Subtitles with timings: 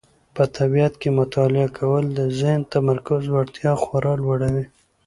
[0.35, 4.65] په طبیعت کې مطالعه کول د ذهن د تمرکز وړتیا خورا لوړوي.